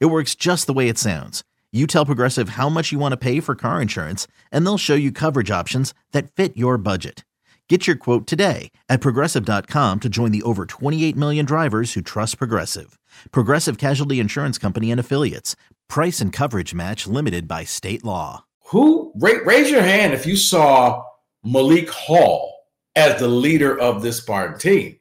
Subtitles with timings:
[0.00, 1.42] It works just the way it sounds.
[1.72, 4.94] You tell Progressive how much you want to pay for car insurance, and they'll show
[4.94, 7.24] you coverage options that fit your budget.
[7.68, 12.36] Get your quote today at progressive.com to join the over 28 million drivers who trust
[12.36, 12.98] Progressive.
[13.30, 15.56] Progressive Casualty Insurance Company and Affiliates.
[15.88, 18.44] Price and coverage match limited by state law.
[18.66, 21.02] Who raise your hand if you saw
[21.42, 22.52] Malik Hall
[22.94, 24.98] as the leader of this Spartan team?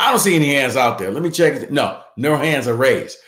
[0.00, 1.12] I don't see any hands out there.
[1.12, 1.70] Let me check.
[1.70, 3.18] No, no hands are raised.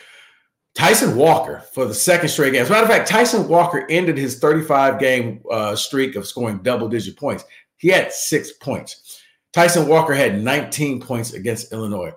[0.75, 2.61] Tyson Walker for the second straight game.
[2.61, 6.59] As a matter of fact, Tyson Walker ended his 35 game uh, streak of scoring
[6.59, 7.43] double digit points.
[7.77, 9.21] He had six points.
[9.51, 12.13] Tyson Walker had 19 points against Illinois.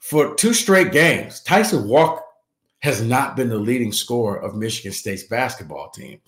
[0.00, 2.22] For two straight games, Tyson Walker
[2.80, 6.20] has not been the leading scorer of Michigan State's basketball team.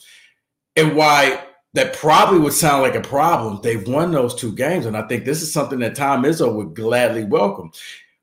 [0.77, 4.87] And why that probably would sound like a problem, they've won those two games.
[4.87, 7.71] And I think this is something that Tom Izzo would gladly welcome.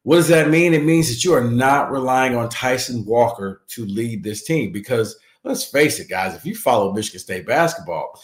[0.03, 0.73] What does that mean?
[0.73, 5.17] It means that you are not relying on Tyson Walker to lead this team because
[5.43, 8.19] let's face it, guys, if you follow Michigan State basketball,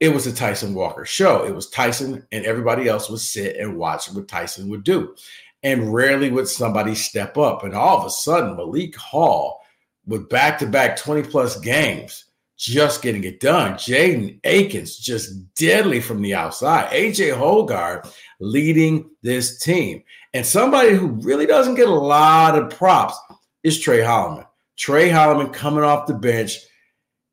[0.00, 1.44] it was a Tyson Walker show.
[1.44, 5.14] It was Tyson and everybody else would sit and watch what Tyson would do.
[5.62, 7.64] And rarely would somebody step up.
[7.64, 9.62] And all of a sudden, Malik Hall
[10.06, 12.26] with back to back 20 plus games
[12.64, 13.74] just getting it done.
[13.74, 16.90] Jaden Akins just deadly from the outside.
[16.90, 20.02] AJ Hoggard leading this team.
[20.32, 23.18] And somebody who really doesn't get a lot of props
[23.62, 24.46] is Tre Holloman.
[24.76, 26.58] Tre Holloman coming off the bench.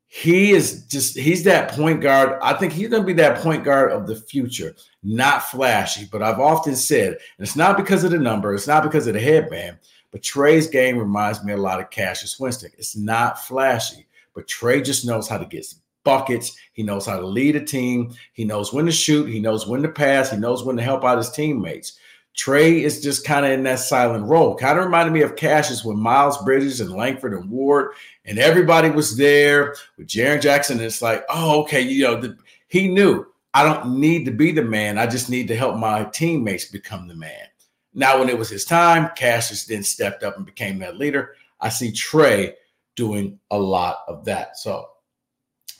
[0.06, 2.38] He is just, he's that point guard.
[2.42, 4.76] I think he's going to be that point guard of the future.
[5.02, 8.82] Not flashy, but I've often said, and it's not because of the number, it's not
[8.82, 9.78] because of the headband,
[10.10, 12.70] but Tre's game reminds me a lot of Cassius Winston.
[12.76, 15.66] It's not flashy but Tre just knows how to get
[16.04, 16.56] buckets.
[16.72, 18.14] He knows how to lead a team.
[18.32, 19.28] He knows when to shoot.
[19.28, 20.30] He knows when to pass.
[20.30, 21.98] He knows when to help out his teammates.
[22.34, 24.56] Tre is just kind of in that silent role.
[24.56, 27.92] Kind of reminded me of Cassius with Miles Bridges and Langford and Ward,
[28.24, 30.78] and everybody was there with Jaren Jackson.
[30.78, 32.38] And it's like, oh, okay, you know, the,
[32.68, 34.96] he knew I don't need to be the man.
[34.96, 37.48] I just need to help my teammates become the man.
[37.92, 41.34] Now, when it was his time, Cassius then stepped up and became that leader.
[41.60, 42.54] I see Tre
[42.96, 44.56] doing a lot of that.
[44.56, 44.86] So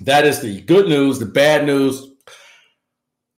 [0.01, 1.19] that is the good news.
[1.19, 2.12] The bad news,